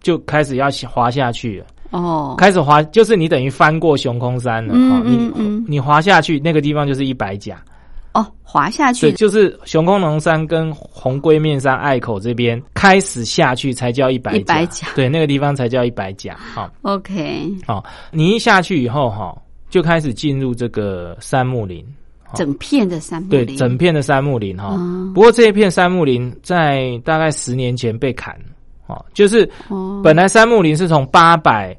[0.00, 1.66] 就开始要滑下去了。
[1.90, 5.30] 哦，开始滑就是你等于翻过熊空山了哈，你
[5.66, 7.62] 你滑下去那个地方就是一百甲。
[8.18, 16.36] 哦，滑下去，就是熊空龙山跟红龟面山隘口这边开始下去才叫一百一百甲，对，那个地方才叫一百甲。
[16.36, 19.36] 好，OK，好，你一下去以后哈，
[19.70, 21.86] 就开始进入这个山木林，
[22.34, 24.76] 整片的山木林，对，整片的山木林哈。
[25.14, 28.36] 不过这一片山木林在大概十年前被砍，
[28.88, 29.48] 哦，就是
[30.02, 31.76] 本来山木林是从八百。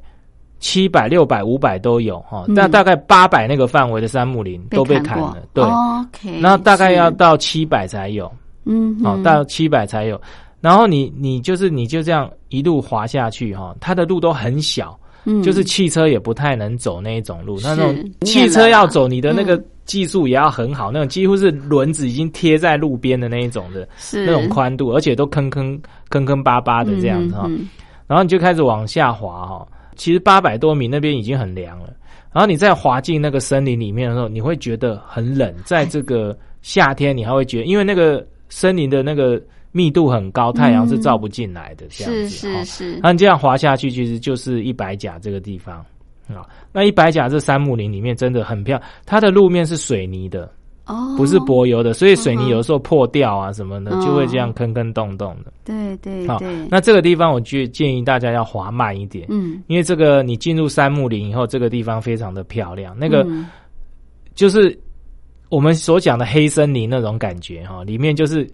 [0.60, 5.64] 七百、六百、五百都有哈，那大概八百那个范围的杉木林都被砍了，对。
[5.64, 8.30] OK，那大概要到七百才有。
[8.66, 10.20] 嗯哼，哦，到七百才有。
[10.60, 19.64] 然后你你就是你就这样一路滑下去哈、它的路都很小，嗯就是汽车也不太能走那一种路，那是种汽车要走，你的那个嗯。
[19.86, 24.24] 技术也要很好，那种几乎是轮子已经贴在路边的那一种的是。
[24.24, 25.76] 那种宽度，而且都坑坑
[26.10, 27.68] 坑坑巴巴的这样子哈、嗯嗯。
[28.06, 29.66] 然后你就开始往下滑哈、
[30.00, 31.92] 其实八百多米那边已经很凉了，
[32.32, 39.38] 然后你再滑进那个森林里面的时候，你会觉得很冷，在这个夏天你还会觉得，因为那个森林的那个
[39.72, 42.64] 密度很高，太阳是照不进来的，这样是子哈。
[42.64, 45.84] 是是，那你这样滑下去，其实就是一百甲这个地方
[46.28, 46.48] 啊。
[46.72, 50.50] 那一百甲这杉木林里面真的很漂亮，它的路面是水泥的，
[50.90, 55.52] 哦，不是柏油的，所以水泥有时候破掉啊什么的，哦就会这样坑坑洞洞的。
[55.64, 63.46] 对对好对，，那这个地方我就建议大家要滑慢一点，嗯，因为这个你进入杉木林以后，这个地方非常的漂亮，那个嗯。
[64.32, 64.78] 就是
[65.50, 68.48] 我们所讲的黑森林那种感觉哈，里面就是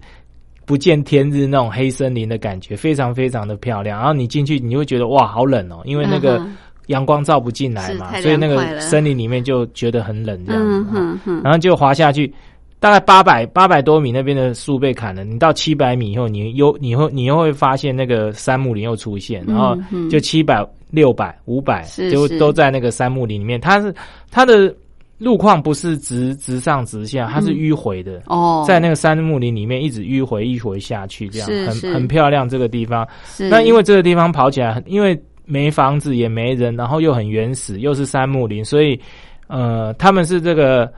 [0.65, 3.99] 不见天日那种黑森林的感觉，非常非常的漂亮。
[3.99, 6.45] 然后你进去，你会觉得哇，好冷哦，因为那个
[6.87, 12.33] 阳光照不进来嘛所以那个森林里面就觉得很冷这样然后就滑下去，
[12.79, 23.61] 大概八百八百多米那边的树被砍了，你到七百米以后，你又你会你又会发现那个杉木林又出现，然后嗯就七百、六百、五百，就都在那个杉木林里面。
[23.61, 23.93] 它是
[24.31, 24.73] 它的
[25.19, 28.23] 路况不是直直上直下，它是迂回的。
[28.27, 32.47] 哦，在那个杉木林里面一直迂回迂回下去，这样很很漂亮。
[32.47, 33.49] 这个地方，是。
[33.49, 39.01] 那因为这个地方跑起来很，因为没房子也没人，然后又很原始，又是杉木林，所以
[39.47, 40.93] 呃，他们是这个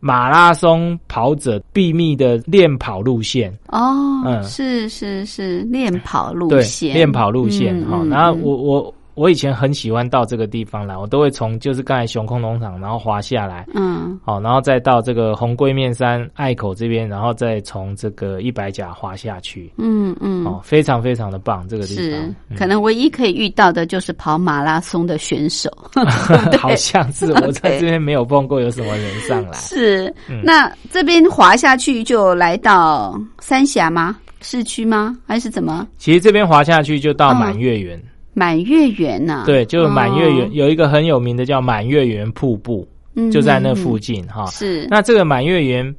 [0.00, 4.42] 马拉松跑者秘密的练跑路线，哦，嗯。
[4.42, 8.42] 是是是练跑路，线，练跑路线哈、然后嗯。
[8.42, 13.66] 我我我以前很喜欢到这个地方来，我都会从就是刚才熊空农场，然后滑下来。
[13.74, 25.70] 嗯好，然后再到这个红龟面山隘口这边，然后再从这个一百甲滑下去，嗯嗯，哦，非常非常的棒，这个地是方，嗯可能唯一可以遇到的就是跑马拉松的选手，
[26.58, 29.52] 好像是我在这边没有碰过有什么人上来。
[29.58, 30.12] 是。
[30.28, 34.16] 嗯那这边滑下去就来到三峡吗？
[34.40, 35.16] 市区吗？
[35.26, 35.86] 还是怎么？
[35.98, 38.00] 其实这边滑下去就到嗯满月园，
[38.34, 40.50] 满月园呐、对，就是满月园、哦。
[40.52, 44.46] 有一个很有名的叫满月园瀑布，嗯就在那嗯附近哈。
[44.46, 44.86] 是。
[44.88, 45.94] 那这个满月园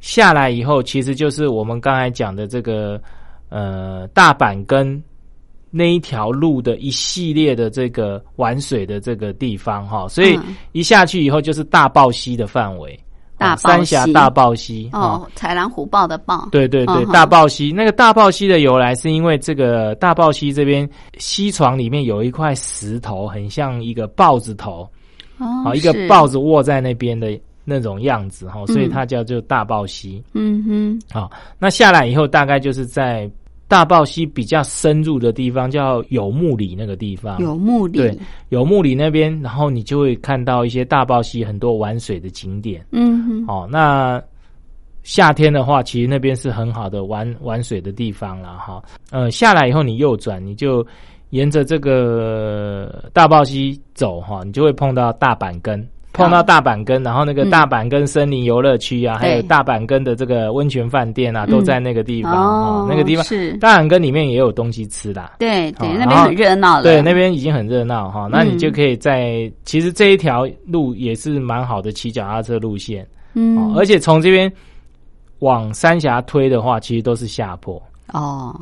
[0.00, 3.00] 下来以后，其实就是我们刚才讲的这个
[3.48, 5.02] 呃大阪跟
[5.70, 10.56] 那一条路的一系列的这个玩水的这个地方哈，所以嗯。
[10.72, 12.98] 一下去以后就是大豹溪的范围，
[13.56, 24.88] 三峡大豹溪哦哦，豺狼虎豹的豹，对对对，嗯大豹溪那个大豹溪的由来是因为这个大豹溪这边溪床里面有一块石头，很像一个豹子头，
[25.38, 28.90] 哦好、一个豹，子卧在那边的那种样子哈、所以嗯。
[28.90, 30.22] 它叫做大豹溪。
[30.32, 33.30] 嗯哼，好、那下来以后大概就是在
[33.68, 37.38] 大豹溪比较深入的地方，叫有木里那个地方。
[37.38, 42.84] 有木里，对有木里那边，然后你就会看到一些大豹溪很多玩水的景点。
[42.92, 44.20] 嗯哼，哦，那
[45.02, 48.82] 夏天的话，其实那边是很好的玩玩水的地方了哈。
[49.10, 50.84] 呃，下来以后你右转，你就
[51.30, 55.86] 沿着这个大豹溪走哈，你就会碰到大板根。
[56.12, 62.86] 碰到大阪根，然后那个嗯大阪根森林游乐区啊，还有大阪根的这个温泉饭店啊，嗯都在那个地方哦哦。
[62.88, 65.32] 那个地方，是，大阪根里面也有东西吃啦。
[65.38, 68.28] 对对，哦那边很热闹了，对，那边已经很热闹哈。
[68.30, 73.06] 那你嗯就可以在，其实这一条路也是蛮好的骑脚踏车路线。
[73.34, 74.50] 嗯哦，，而且从这边
[75.40, 77.80] 往三峡推的话，其实都是下坡
[78.12, 78.58] 哦，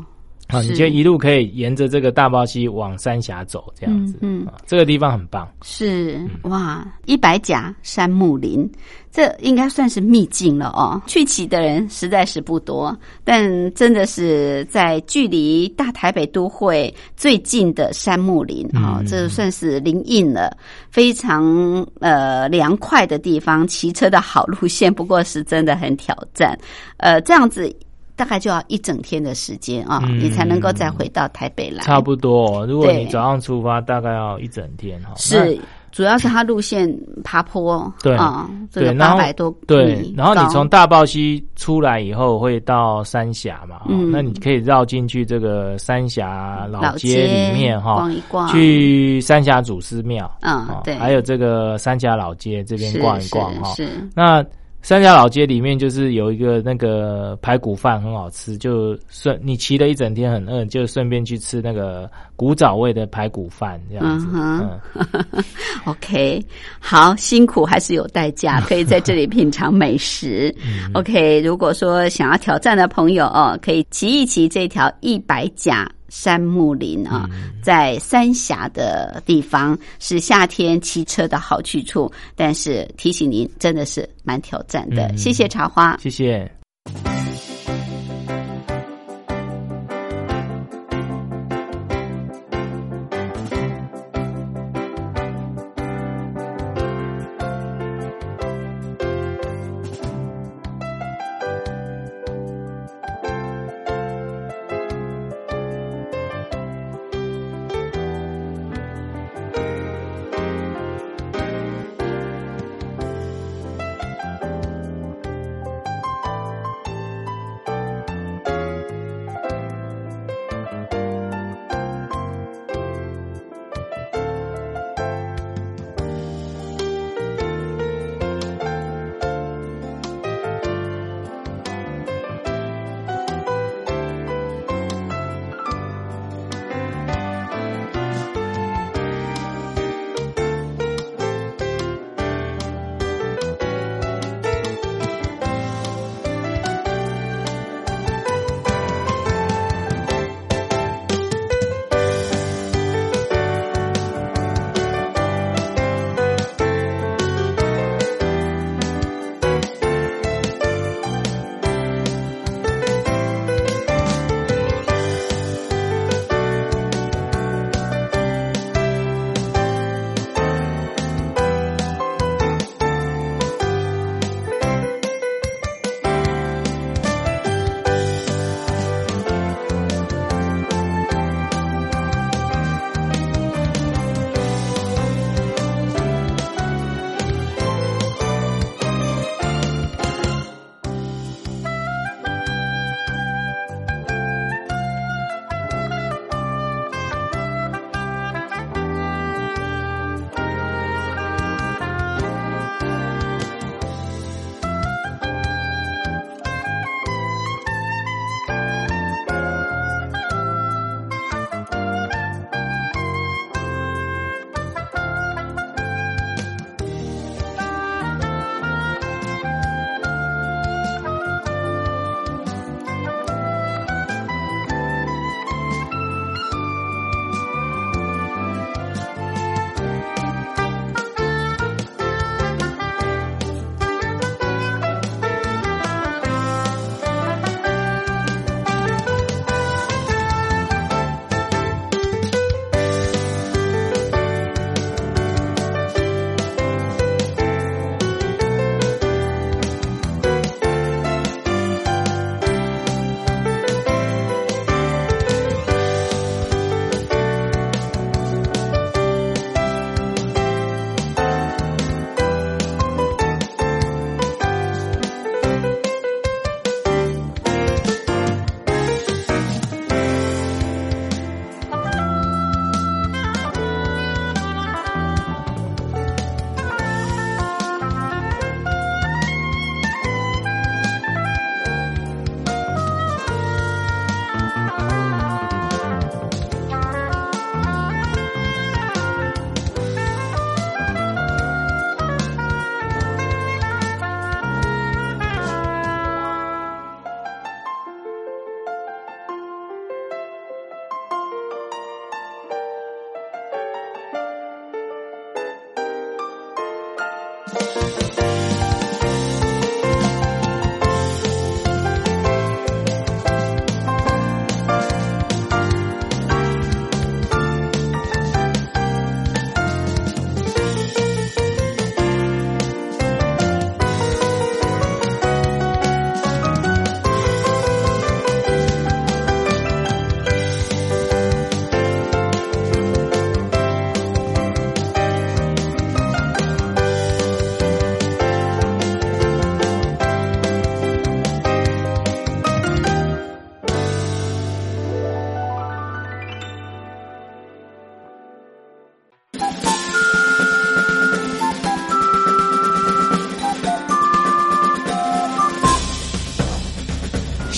[0.49, 5.49] 啊，你是就一路可以沿着这个大包溪往三峡走，这样子，嗯这个地方很棒。
[5.63, 8.71] 是哇，一百甲山木林，
[9.11, 11.03] 这应该算是秘境了哦。
[11.07, 20.57] 去骑的人实在是不多，但真的是在距离大台北都会最近的山木林啊、哦嗯这算是临印了，
[20.91, 24.95] 非常呃凉快的地方，骑车的好路线。
[24.95, 26.57] 不过是真的很挑战，
[26.99, 27.75] 呃，这样子。
[28.17, 31.83] 大概就要一整天的时间啊，嗯你才能够再回到台北来。
[31.85, 35.13] 差不多、哦，如果你早上出发，大概要一整天哈。
[35.17, 35.59] 是，
[35.93, 36.91] 主要是它路线
[37.23, 53.75] 爬坡，对啊，这个八百多那对，然后你从大豹溪出来以后，会到三峡嘛，哦嗯那你可以绕进去这个三峡老街里面哈，逛一逛，去三峡祖师庙，嗯哦对还有这个三峡老街这边逛一逛哈。
[53.75, 54.45] 是是那
[54.87, 64.29] 三峡老街里面就是有一个那个排骨饭很好吃，就顺你骑了一整天很饿，就顺便去吃那个古早味的排骨饭这样子。
[64.33, 65.45] 嗯嗯，
[65.87, 66.41] OK，
[66.79, 70.55] 好，辛苦还是有代价，可以在这里品尝美食。
[70.95, 75.91] OK，如果说想要挑战的朋友哦，可以骑一骑这条一百甲。
[76.09, 77.29] 山木林啊，
[77.63, 85.07] 在三峡的地方是夏天骑车的好去处，但是提醒您真的是蛮挑战的。
[85.09, 85.97] 嗯谢谢茶花。
[85.99, 86.56] 谢谢。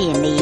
[0.00, 0.34] 点零。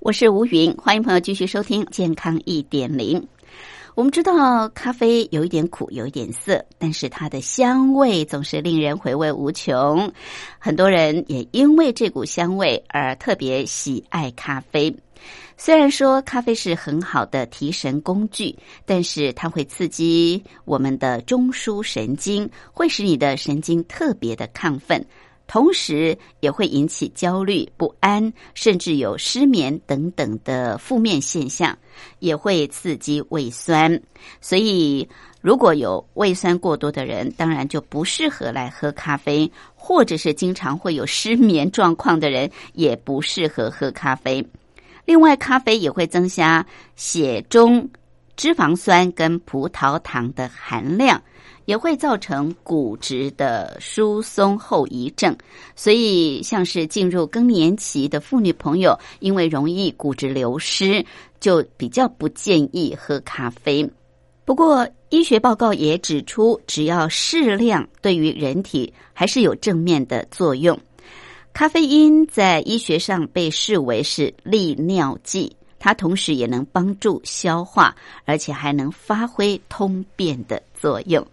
[0.00, 3.18] 我是吴云，欢迎朋友继续收听《健康一点零》。
[3.94, 10.12] 我们知道咖啡有一点苦，有一点涩，但是它的香味总是令人回味无穷。
[10.58, 14.92] 很多人也因为这股香味而特别喜爱咖啡。
[15.56, 25.06] 虽然说咖啡是很好的提神工具，但是它会刺激我们的中枢神经，会使你的神经特别的亢奋。
[25.46, 31.76] 同时也会引起焦虑、不安，甚至有失眠等等的负面现象，
[32.18, 34.00] 也会刺激胃酸。
[34.40, 35.06] 所以，
[35.40, 44.44] 如果有胃酸过多的人，当然就不适合来喝咖啡；或者是经常会有失眠状况的人，也不适合喝咖啡。
[45.04, 46.64] 另外，咖啡也会增加
[46.96, 47.86] 血中
[48.36, 51.22] 脂肪酸跟葡萄糖的含量。
[51.64, 55.36] 也会造成骨质的疏松后遗症，
[55.74, 61.04] 所以像是进入更年期的妇女朋友，因为容易骨质流失，
[61.40, 63.88] 就比较不建议喝咖啡。
[64.44, 70.78] 不过，医学报告也指出，只要适量，对于人体还是有正面的作用。
[71.52, 75.56] 咖啡因在医学上被视为是利尿剂。
[75.78, 77.94] 它同时也能帮助消化，
[78.24, 81.26] 而且还能发挥通便的作用，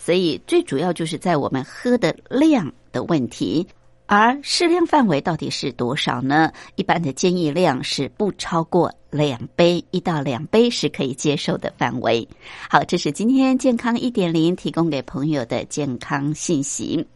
[0.00, 3.64] 所以最主要就是在我们喝的量的问题。
[4.06, 6.50] 而适量范围到底是多少呢？
[6.74, 12.28] 一般的建议量是不超过两杯，一到两杯是可以接受的范围。
[12.68, 17.06] 好，这是今天健康一点零提供给朋友的健康信息。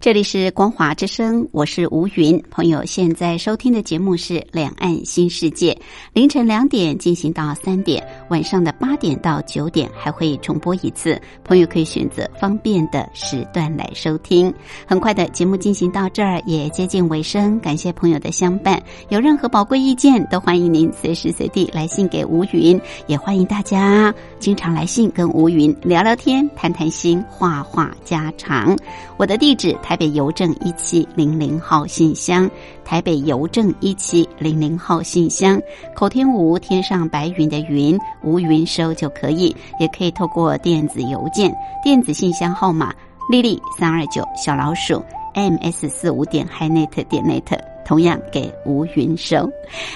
[0.00, 2.42] 这里是光华之声，我是吴云。
[2.50, 5.74] 朋友现在收听的节目是《两岸新世界》，
[6.14, 11.20] 凌晨两点进行到三点，晚上的八点到九点还会重播一次。
[11.44, 14.50] 朋友可以选择方便的时段来收听。
[14.86, 18.82] 很快的节目进行到这儿也接近尾声，感谢朋友的相伴。
[19.10, 28.74] 有任何宝贵意见，都欢迎您随时随地来信给吴云，也欢迎大家经常来信跟吴云聊聊天、谈谈心、话话家常。
[29.18, 32.48] 我的地址：台北邮政一七零零号信箱，
[32.84, 35.60] 台北邮政一七零零号信箱。
[35.96, 42.94] 口天吴天上白云的云，吴云收就可以，也可以透过电子邮件，电子信箱号码
[43.28, 49.50] 丽丽三二九小老鼠 ms 四五点 hinet 点 net，同样给吴云收。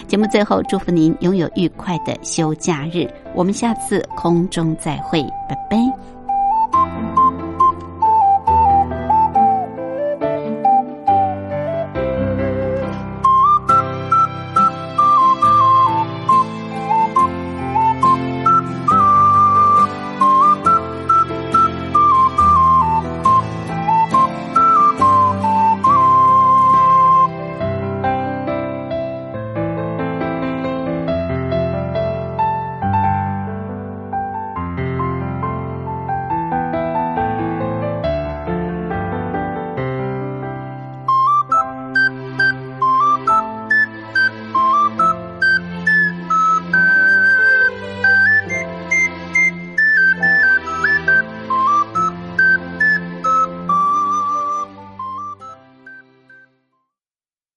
[0.08, 7.43] 节目最后祝福您拥有愉快的休假日，我们下次空中再会，拜拜。